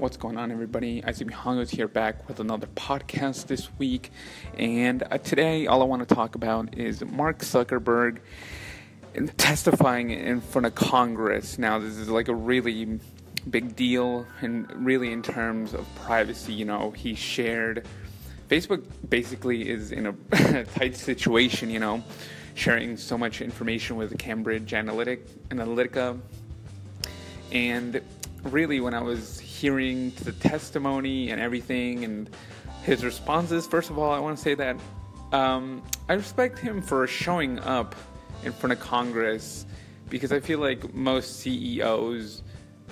What's 0.00 0.16
going 0.16 0.38
on, 0.38 0.50
everybody? 0.50 1.04
Isaac 1.04 1.28
Mihango 1.28 1.60
is 1.60 1.68
here 1.68 1.86
back 1.86 2.26
with 2.26 2.40
another 2.40 2.66
podcast 2.68 3.48
this 3.48 3.68
week. 3.78 4.10
And 4.56 5.02
uh, 5.02 5.18
today, 5.18 5.66
all 5.66 5.82
I 5.82 5.84
want 5.84 6.08
to 6.08 6.14
talk 6.14 6.36
about 6.36 6.78
is 6.78 7.04
Mark 7.04 7.40
Zuckerberg 7.40 8.20
testifying 9.36 10.08
in 10.08 10.40
front 10.40 10.64
of 10.64 10.74
Congress. 10.74 11.58
Now, 11.58 11.78
this 11.78 11.98
is 11.98 12.08
like 12.08 12.28
a 12.28 12.34
really 12.34 12.98
big 13.50 13.76
deal, 13.76 14.26
and 14.40 14.72
really 14.86 15.12
in 15.12 15.20
terms 15.20 15.74
of 15.74 15.86
privacy. 15.96 16.54
You 16.54 16.64
know, 16.64 16.92
he 16.92 17.14
shared. 17.14 17.86
Facebook 18.48 18.82
basically 19.10 19.68
is 19.68 19.92
in 19.92 20.06
a 20.06 20.64
tight 20.76 20.96
situation, 20.96 21.68
you 21.68 21.78
know, 21.78 22.02
sharing 22.54 22.96
so 22.96 23.18
much 23.18 23.42
information 23.42 23.96
with 23.96 24.16
Cambridge 24.16 24.72
Analytic, 24.72 25.28
Analytica. 25.50 26.18
And 27.52 28.00
really, 28.44 28.80
when 28.80 28.94
I 28.94 29.02
was 29.02 29.49
hearing 29.60 30.10
the 30.24 30.32
testimony 30.32 31.30
and 31.30 31.40
everything 31.40 32.04
and 32.04 32.30
his 32.82 33.04
responses, 33.04 33.66
first 33.66 33.90
of 33.90 33.98
all, 33.98 34.10
I 34.10 34.18
want 34.18 34.36
to 34.36 34.42
say 34.42 34.54
that 34.54 34.76
um, 35.32 35.82
I 36.08 36.14
respect 36.14 36.58
him 36.58 36.80
for 36.80 37.06
showing 37.06 37.58
up 37.60 37.94
in 38.42 38.52
front 38.52 38.72
of 38.72 38.80
Congress 38.80 39.66
because 40.08 40.32
I 40.32 40.40
feel 40.40 40.58
like 40.58 40.94
most 40.94 41.40
CEOs 41.40 42.42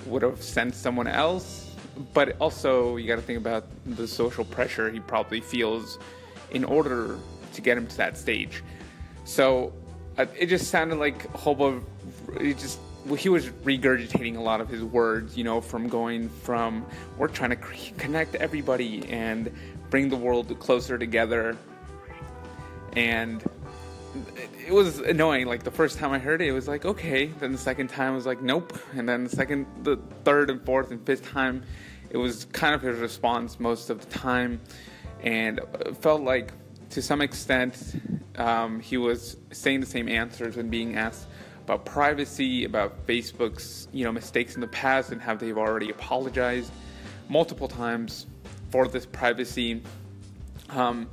would 0.05 0.21
have 0.21 0.41
sent 0.41 0.75
someone 0.75 1.07
else. 1.07 1.75
But 2.13 2.37
also, 2.39 2.95
you 2.95 3.07
got 3.07 3.17
to 3.17 3.21
think 3.21 3.39
about 3.39 3.65
the 3.85 4.07
social 4.07 4.45
pressure 4.45 4.89
he 4.89 4.99
probably 4.99 5.41
feels 5.41 5.97
in 6.51 6.63
order 6.63 7.17
to 7.53 7.61
get 7.61 7.77
him 7.77 7.87
to 7.87 7.97
that 7.97 8.17
stage. 8.17 8.63
So 9.25 9.73
uh, 10.17 10.27
it 10.37 10.45
just 10.45 10.69
sounded 10.69 10.97
like 10.97 11.29
whole 11.35 11.81
it 12.39 12.57
just 12.57 12.79
he 13.15 13.29
was 13.29 13.47
regurgitating 13.47 14.37
a 14.37 14.41
lot 14.41 14.61
of 14.61 14.69
his 14.69 14.83
words, 14.83 15.37
you 15.37 15.43
know, 15.43 15.61
from 15.61 15.87
going 15.87 16.29
from 16.29 16.85
we're 17.17 17.27
trying 17.27 17.51
to 17.51 17.55
connect 17.97 18.35
everybody 18.35 19.07
and 19.09 19.51
bring 19.89 20.09
the 20.09 20.17
world 20.17 20.57
closer 20.59 20.97
together. 20.97 21.57
And 22.93 23.43
it 24.65 24.73
was 24.73 24.99
annoying. 24.99 25.47
Like 25.47 25.63
the 25.63 25.71
first 25.71 25.97
time 25.97 26.11
I 26.11 26.19
heard 26.19 26.41
it, 26.41 26.47
it 26.47 26.51
was 26.51 26.67
like 26.67 26.85
okay. 26.85 27.27
Then 27.27 27.51
the 27.51 27.57
second 27.57 27.89
time, 27.89 28.13
I 28.13 28.15
was 28.15 28.25
like 28.25 28.41
nope. 28.41 28.77
And 28.95 29.07
then 29.07 29.25
the 29.25 29.29
second, 29.29 29.67
the 29.83 29.97
third, 30.23 30.49
and 30.49 30.63
fourth, 30.65 30.91
and 30.91 31.05
fifth 31.05 31.29
time, 31.29 31.63
it 32.09 32.17
was 32.17 32.45
kind 32.45 32.73
of 32.73 32.81
his 32.81 32.99
response 32.99 33.59
most 33.59 33.89
of 33.89 33.99
the 34.01 34.17
time, 34.17 34.59
and 35.23 35.59
it 35.59 35.97
felt 35.97 36.21
like 36.21 36.51
to 36.91 37.01
some 37.01 37.21
extent 37.21 38.01
um, 38.35 38.79
he 38.79 38.97
was 38.97 39.37
saying 39.51 39.79
the 39.79 39.85
same 39.85 40.09
answers 40.09 40.55
when 40.55 40.69
being 40.69 40.95
asked 40.95 41.27
about 41.69 41.85
privacy, 41.85 42.65
about 42.65 43.05
Facebook's 43.05 43.87
you 43.93 44.03
know 44.03 44.11
mistakes 44.11 44.55
in 44.55 44.61
the 44.61 44.67
past 44.67 45.11
and 45.11 45.21
how 45.21 45.35
they've 45.35 45.57
already 45.57 45.91
apologized 45.91 46.71
multiple 47.29 47.67
times 47.67 48.25
for 48.71 48.87
this 48.87 49.05
privacy 49.05 49.79
um, 50.69 51.07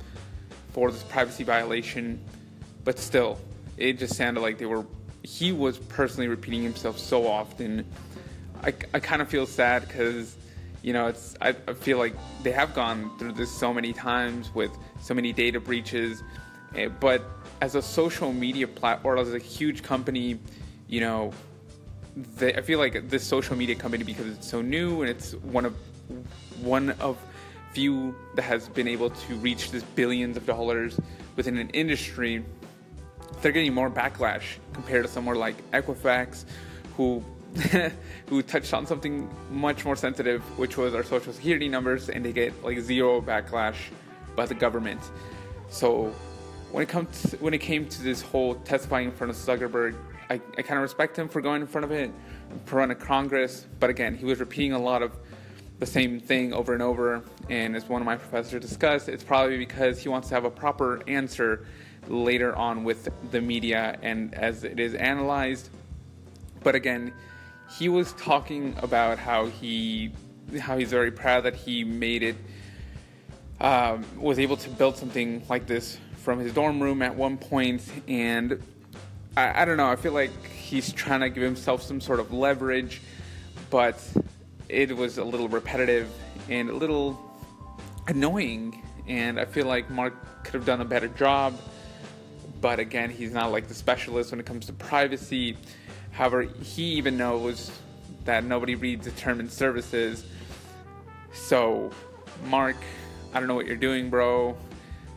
for 0.73 0.89
this 0.89 1.03
privacy 1.03 1.43
violation. 1.43 2.19
But 2.83 2.97
still, 2.97 3.37
it 3.77 3.99
just 3.99 4.15
sounded 4.15 4.41
like 4.41 4.57
they 4.57 4.65
were. 4.65 4.83
He 5.21 5.51
was 5.51 5.77
personally 5.77 6.27
repeating 6.27 6.63
himself 6.63 6.97
so 6.97 7.27
often. 7.27 7.85
I, 8.63 8.73
I 8.95 8.99
kind 8.99 9.21
of 9.21 9.29
feel 9.29 9.45
sad 9.45 9.87
because 9.87 10.35
you 10.81 10.91
know 10.91 11.05
it's 11.05 11.35
I, 11.39 11.49
I 11.67 11.73
feel 11.73 11.99
like 11.99 12.15
they 12.41 12.51
have 12.51 12.73
gone 12.73 13.15
through 13.19 13.33
this 13.33 13.51
so 13.51 13.71
many 13.71 13.93
times 13.93 14.49
with 14.55 14.71
so 15.01 15.13
many 15.13 15.33
data 15.33 15.59
breaches, 15.59 16.23
eh, 16.73 16.87
but 16.87 17.36
as 17.61 17.75
a 17.75 17.81
social 17.81 18.33
media 18.33 18.67
platform, 18.67 19.19
as 19.19 19.33
a 19.33 19.39
huge 19.39 19.83
company, 19.83 20.39
you 20.87 21.01
know, 21.01 21.31
I 22.39 22.61
feel 22.61 22.79
like 22.79 23.09
this 23.09 23.23
social 23.23 23.55
media 23.55 23.75
company 23.75 24.03
because 24.03 24.27
it's 24.27 24.49
so 24.49 24.61
new 24.61 25.01
and 25.01 25.09
it's 25.09 25.33
one 25.33 25.65
of 25.65 25.75
one 26.61 26.91
of 26.99 27.17
few 27.73 28.15
that 28.35 28.41
has 28.41 28.69
been 28.69 28.87
able 28.87 29.09
to 29.09 29.35
reach 29.35 29.69
this 29.71 29.83
billions 29.83 30.35
of 30.35 30.45
dollars 30.45 30.99
within 31.35 31.57
an 31.57 31.69
industry. 31.71 32.43
They're 33.41 33.51
getting 33.51 33.73
more 33.73 33.91
backlash 33.91 34.57
compared 34.73 35.05
to 35.05 35.11
somewhere 35.11 35.35
like 35.35 35.69
Equifax, 35.71 36.45
who 36.95 37.23
who 38.27 38.41
touched 38.41 38.73
on 38.73 38.85
something 38.85 39.29
much 39.51 39.85
more 39.85 39.95
sensitive, 39.95 40.41
which 40.57 40.77
was 40.77 40.95
our 40.95 41.03
social 41.03 41.33
security 41.33 41.69
numbers, 41.69 42.09
and 42.09 42.25
they 42.25 42.33
get 42.33 42.63
like 42.63 42.79
zero 42.79 43.21
backlash 43.21 43.77
by 44.35 44.45
the 44.45 44.55
government. 44.55 45.01
So 45.69 46.13
when 46.71 46.83
it 46.83 46.89
comes 46.89 47.31
to, 47.31 47.37
when 47.37 47.53
it 47.53 47.59
came 47.59 47.87
to 47.87 48.03
this 48.03 48.21
whole 48.21 48.55
testifying 48.55 49.09
in 49.09 49.13
front 49.13 49.31
of 49.31 49.37
Zuckerberg, 49.37 49.95
I, 50.29 50.35
I 50.57 50.61
kind 50.61 50.77
of 50.77 50.81
respect 50.81 51.17
him 51.17 51.29
for 51.29 51.41
going 51.41 51.61
in 51.61 51.67
front 51.67 51.85
of 51.85 51.91
it, 51.91 52.11
in 52.51 52.59
front 52.65 52.91
of 52.91 52.99
Congress. 52.99 53.65
But 53.79 53.89
again, 53.89 54.15
he 54.15 54.25
was 54.25 54.39
repeating 54.39 54.73
a 54.73 54.79
lot 54.79 55.01
of 55.01 55.13
the 55.79 55.85
same 55.85 56.19
thing 56.19 56.53
over 56.53 56.73
and 56.73 56.81
over. 56.81 57.23
And 57.49 57.75
as 57.75 57.87
one 57.87 58.01
of 58.01 58.05
my 58.05 58.17
professors 58.17 58.61
discussed, 58.61 59.07
it's 59.07 59.23
probably 59.23 59.57
because 59.57 59.99
he 59.99 60.09
wants 60.09 60.27
to 60.29 60.35
have 60.35 60.43
a 60.43 60.49
proper 60.49 61.01
answer 61.07 61.65
later 62.07 62.55
on 62.55 62.83
with 62.83 63.09
the 63.31 63.41
media 63.41 63.97
and 64.01 64.33
as 64.33 64.63
it 64.63 64.79
is 64.79 64.93
analyzed. 64.95 65.69
But 66.63 66.75
again, 66.75 67.13
he 67.77 67.89
was 67.89 68.13
talking 68.13 68.75
about 68.81 69.19
how 69.19 69.47
he 69.47 70.11
how 70.59 70.77
he's 70.77 70.89
very 70.89 71.11
proud 71.11 71.43
that 71.43 71.55
he 71.55 71.83
made 71.83 72.23
it 72.23 72.37
um, 73.59 74.05
was 74.17 74.39
able 74.39 74.55
to 74.55 74.69
build 74.69 74.95
something 74.95 75.43
like 75.49 75.67
this 75.67 75.97
from 76.27 76.39
his 76.39 76.51
dorm 76.51 76.83
room 76.83 77.01
at 77.01 77.15
one 77.15 77.37
point, 77.37 77.81
and 78.05 78.61
I, 79.37 79.61
I 79.61 79.63
don't 79.63 79.77
know. 79.77 79.87
I 79.87 79.95
feel 79.95 80.11
like 80.11 80.45
he's 80.45 80.91
trying 80.91 81.21
to 81.21 81.29
give 81.29 81.41
himself 81.41 81.81
some 81.81 82.01
sort 82.01 82.19
of 82.19 82.33
leverage, 82.33 82.99
but 83.69 83.97
it 84.67 84.93
was 84.93 85.19
a 85.19 85.23
little 85.23 85.47
repetitive 85.47 86.11
and 86.49 86.69
a 86.69 86.73
little 86.73 87.17
annoying. 88.09 88.83
And 89.07 89.39
I 89.39 89.45
feel 89.45 89.67
like 89.67 89.89
Mark 89.89 90.43
could 90.43 90.55
have 90.55 90.65
done 90.65 90.81
a 90.81 90.85
better 90.85 91.07
job. 91.07 91.57
But 92.59 92.81
again, 92.81 93.09
he's 93.09 93.31
not 93.31 93.53
like 93.53 93.69
the 93.69 93.73
specialist 93.73 94.31
when 94.31 94.41
it 94.41 94.45
comes 94.45 94.65
to 94.65 94.73
privacy. 94.73 95.55
However, 96.11 96.41
he 96.41 96.95
even 96.95 97.15
knows 97.15 97.71
that 98.25 98.43
nobody 98.43 98.75
reads 98.75 99.05
determined 99.05 99.49
services. 99.49 100.25
So, 101.31 101.89
Mark, 102.47 102.75
I 103.33 103.39
don't 103.39 103.47
know 103.47 103.55
what 103.55 103.65
you're 103.65 103.77
doing, 103.77 104.09
bro. 104.09 104.57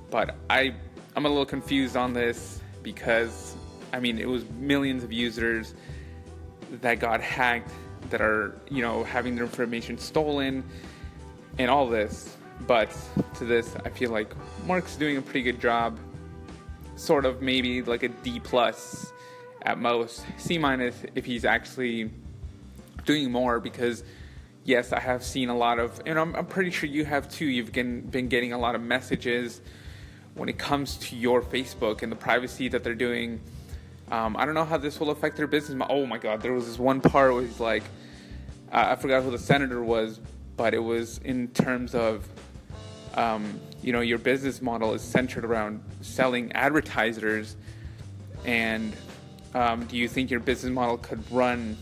But 0.08 0.36
I 0.48 0.74
I'm 1.16 1.26
a 1.26 1.28
little 1.28 1.46
confused 1.46 1.96
on 1.96 2.12
this 2.12 2.60
because 2.82 3.56
I 3.92 4.00
mean 4.00 4.18
it 4.18 4.28
was 4.28 4.48
millions 4.50 5.02
of 5.02 5.12
users 5.12 5.74
that 6.80 7.00
got 7.00 7.20
hacked 7.20 7.70
that 8.10 8.20
are 8.20 8.56
you 8.70 8.82
know 8.82 9.04
having 9.04 9.34
their 9.34 9.44
information 9.44 9.98
stolen 9.98 10.64
and 11.58 11.70
all 11.70 11.88
this. 11.88 12.36
But 12.66 12.94
to 13.36 13.44
this, 13.44 13.74
I 13.84 13.88
feel 13.88 14.10
like 14.10 14.32
Mark's 14.66 14.96
doing 14.96 15.16
a 15.16 15.22
pretty 15.22 15.42
good 15.42 15.60
job. 15.60 15.98
Sort 16.96 17.24
of 17.24 17.40
maybe 17.40 17.82
like 17.82 18.02
a 18.02 18.08
D 18.08 18.38
plus 18.38 19.12
at 19.62 19.78
most, 19.78 20.24
C 20.36 20.58
minus 20.58 21.02
if 21.14 21.24
he's 21.24 21.44
actually 21.44 22.10
doing 23.04 23.30
more 23.30 23.60
because 23.60 24.04
yes, 24.64 24.92
I 24.92 25.00
have 25.00 25.24
seen 25.24 25.48
a 25.48 25.56
lot 25.56 25.78
of, 25.78 26.00
and 26.06 26.18
I'm, 26.18 26.34
I'm 26.36 26.46
pretty 26.46 26.70
sure 26.70 26.88
you 26.88 27.04
have 27.04 27.30
too. 27.30 27.46
You've 27.46 27.72
been, 27.72 28.02
been 28.02 28.28
getting 28.28 28.52
a 28.52 28.58
lot 28.58 28.74
of 28.74 28.82
messages 28.82 29.60
when 30.40 30.48
it 30.48 30.56
comes 30.56 30.96
to 30.96 31.16
your 31.16 31.42
Facebook 31.42 32.02
and 32.02 32.10
the 32.10 32.16
privacy 32.16 32.66
that 32.66 32.82
they're 32.82 32.94
doing. 32.94 33.38
Um, 34.10 34.38
I 34.38 34.46
don't 34.46 34.54
know 34.54 34.64
how 34.64 34.78
this 34.78 34.98
will 34.98 35.10
affect 35.10 35.36
their 35.36 35.46
business. 35.46 35.86
Oh 35.90 36.06
my 36.06 36.16
God, 36.16 36.40
there 36.40 36.54
was 36.54 36.66
this 36.66 36.78
one 36.78 37.02
part 37.02 37.34
where 37.34 37.42
he's 37.42 37.60
like, 37.60 37.82
uh, 38.72 38.86
I 38.88 38.96
forgot 38.96 39.22
who 39.22 39.30
the 39.32 39.38
senator 39.38 39.84
was, 39.84 40.18
but 40.56 40.72
it 40.72 40.78
was 40.78 41.18
in 41.18 41.48
terms 41.48 41.94
of, 41.94 42.26
um, 43.16 43.60
you 43.82 43.92
know, 43.92 44.00
your 44.00 44.16
business 44.16 44.62
model 44.62 44.94
is 44.94 45.02
centered 45.02 45.44
around 45.44 45.84
selling 46.00 46.52
advertisers, 46.52 47.56
and 48.46 48.96
um, 49.52 49.84
do 49.84 49.98
you 49.98 50.08
think 50.08 50.30
your 50.30 50.40
business 50.40 50.72
model 50.72 50.96
could 50.96 51.22
run 51.30 51.76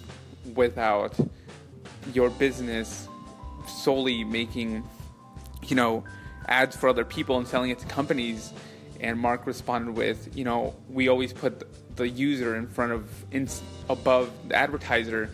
without 0.57 1.17
your 2.13 2.29
business 2.29 3.07
solely 3.69 4.25
making, 4.25 4.83
you 5.69 5.77
know, 5.77 6.03
ads 6.49 6.77
for 6.77 6.89
other 6.89 7.05
people 7.05 7.39
and 7.39 7.47
selling 7.47 7.71
it 7.71 7.79
to 7.81 7.87
companies. 7.87 8.53
And 9.01 9.19
Mark 9.19 9.47
responded 9.47 9.95
with, 9.95 10.37
you 10.37 10.45
know, 10.45 10.75
we 10.89 11.09
always 11.09 11.33
put 11.33 11.97
the 11.97 12.09
user 12.09 12.57
in 12.57 12.67
front 12.67 12.93
of, 12.93 13.09
in, 13.31 13.49
above 13.89 14.31
the 14.49 14.57
advertiser. 14.57 15.31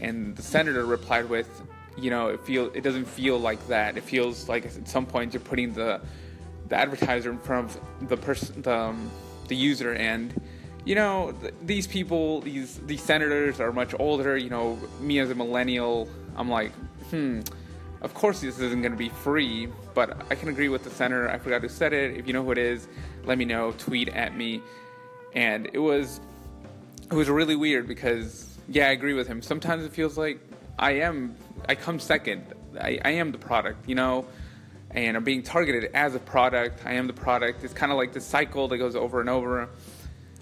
And 0.00 0.36
the 0.36 0.42
senator 0.42 0.84
replied 0.84 1.28
with, 1.28 1.48
you 1.96 2.10
know, 2.10 2.28
it 2.28 2.44
feel 2.44 2.70
it 2.74 2.82
doesn't 2.82 3.06
feel 3.06 3.38
like 3.38 3.66
that. 3.68 3.96
It 3.96 4.04
feels 4.04 4.48
like 4.48 4.66
at 4.66 4.88
some 4.88 5.06
point 5.06 5.34
you're 5.34 5.40
putting 5.40 5.72
the 5.74 6.00
the 6.68 6.76
advertiser 6.76 7.30
in 7.30 7.38
front 7.38 7.70
of 7.70 8.08
the 8.08 8.16
person, 8.16 8.62
the 8.62 8.76
um, 8.76 9.10
the 9.48 9.56
user, 9.56 9.94
and 9.94 10.32
you 10.84 10.94
know 10.94 11.34
th- 11.40 11.54
these 11.62 11.86
people, 11.86 12.40
these 12.42 12.78
these 12.86 13.02
senators 13.02 13.60
are 13.60 13.72
much 13.72 13.94
older. 13.98 14.36
You 14.36 14.50
know, 14.50 14.78
me 15.00 15.18
as 15.18 15.30
a 15.30 15.34
millennial, 15.34 16.08
I'm 16.36 16.48
like, 16.48 16.72
hmm 17.10 17.40
of 18.00 18.14
course, 18.14 18.40
this 18.40 18.58
isn't 18.58 18.80
going 18.80 18.92
to 18.92 18.98
be 18.98 19.08
free, 19.08 19.68
but 19.94 20.26
I 20.30 20.34
can 20.34 20.48
agree 20.48 20.68
with 20.68 20.84
the 20.84 20.90
center. 20.90 21.28
I 21.28 21.38
forgot 21.38 21.62
who 21.62 21.68
said 21.68 21.92
it. 21.92 22.16
If 22.16 22.26
you 22.26 22.32
know 22.32 22.44
who 22.44 22.52
it 22.52 22.58
is, 22.58 22.88
let 23.24 23.38
me 23.38 23.44
know. 23.44 23.72
Tweet 23.72 24.08
at 24.08 24.36
me. 24.36 24.62
And 25.34 25.68
it 25.72 25.78
was, 25.78 26.20
it 27.10 27.14
was 27.14 27.28
really 27.28 27.56
weird 27.56 27.88
because 27.88 28.58
yeah, 28.68 28.88
I 28.88 28.90
agree 28.90 29.14
with 29.14 29.26
him. 29.26 29.42
Sometimes 29.42 29.84
it 29.84 29.92
feels 29.92 30.18
like 30.18 30.40
I 30.78 30.92
am 30.92 31.34
I 31.68 31.74
come 31.74 31.98
second. 31.98 32.54
I, 32.80 32.98
I 33.04 33.10
am 33.12 33.32
the 33.32 33.38
product, 33.38 33.88
you 33.88 33.94
know, 33.94 34.26
and 34.90 35.16
I'm 35.16 35.24
being 35.24 35.42
targeted 35.42 35.90
as 35.94 36.14
a 36.14 36.18
product. 36.18 36.82
I 36.84 36.92
am 36.94 37.06
the 37.06 37.12
product. 37.12 37.64
It's 37.64 37.74
kind 37.74 37.90
of 37.90 37.98
like 37.98 38.12
this 38.12 38.24
cycle 38.24 38.68
that 38.68 38.78
goes 38.78 38.94
over 38.94 39.20
and 39.20 39.28
over. 39.28 39.68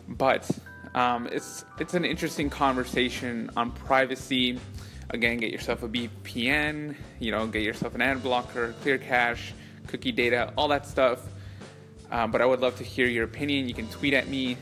But 0.08 0.48
um, 0.94 1.28
it's 1.32 1.64
it's 1.78 1.94
an 1.94 2.04
interesting 2.04 2.50
conversation 2.50 3.50
on 3.56 3.72
privacy. 3.72 4.58
Again, 5.10 5.38
get 5.38 5.52
yourself 5.52 5.82
a 5.82 5.88
VPN. 5.88 6.96
You 7.20 7.30
know, 7.30 7.46
get 7.46 7.62
yourself 7.62 7.94
an 7.94 8.02
ad 8.02 8.22
blocker, 8.22 8.74
clear 8.82 8.98
cache, 8.98 9.52
cookie 9.86 10.12
data, 10.12 10.52
all 10.56 10.68
that 10.68 10.86
stuff. 10.86 11.20
Um, 12.10 12.30
but 12.30 12.40
I 12.40 12.46
would 12.46 12.60
love 12.60 12.76
to 12.78 12.84
hear 12.84 13.06
your 13.06 13.24
opinion. 13.24 13.68
You 13.68 13.74
can 13.74 13.88
tweet 13.88 14.14
at 14.14 14.28
me. 14.28 14.56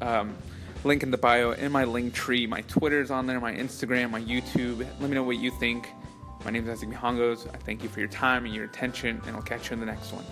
Um, 0.00 0.36
link 0.84 1.02
in 1.02 1.10
the 1.10 1.18
bio 1.18 1.52
in 1.52 1.72
my 1.72 1.84
link 1.84 2.14
tree. 2.14 2.46
My 2.46 2.60
Twitter's 2.62 3.10
on 3.10 3.26
there, 3.26 3.40
my 3.40 3.52
Instagram, 3.52 4.10
my 4.10 4.20
YouTube. 4.20 4.78
Let 4.78 5.08
me 5.08 5.14
know 5.14 5.22
what 5.22 5.38
you 5.38 5.50
think. 5.58 5.88
My 6.44 6.50
name 6.50 6.68
is 6.68 6.70
Isaac 6.70 6.90
Mihangos. 6.90 7.52
I 7.52 7.58
thank 7.58 7.82
you 7.82 7.88
for 7.88 8.00
your 8.00 8.08
time 8.08 8.44
and 8.44 8.54
your 8.54 8.64
attention, 8.64 9.20
and 9.26 9.34
I'll 9.34 9.42
catch 9.42 9.70
you 9.70 9.74
in 9.74 9.80
the 9.80 9.86
next 9.86 10.12
one. 10.12 10.24